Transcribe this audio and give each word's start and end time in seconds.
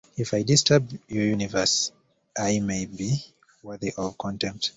If 0.17 0.33
I 0.33 0.41
disturb 0.41 0.97
your 1.09 1.23
universe 1.25 1.91
I 2.35 2.59
may 2.59 2.87
be 2.87 3.23
worthy 3.61 3.93
of 3.95 4.17
contempt. 4.17 4.69